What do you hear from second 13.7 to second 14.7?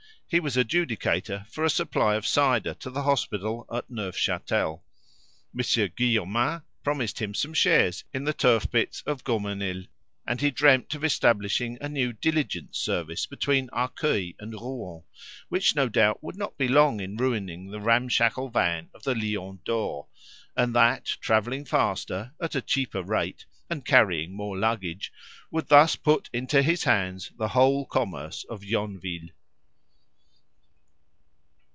Arcueil and